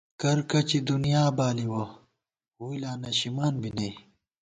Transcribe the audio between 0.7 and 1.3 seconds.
دُنئا